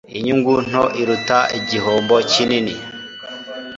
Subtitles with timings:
[0.17, 2.73] Inyungu nto iruta igihombo kinini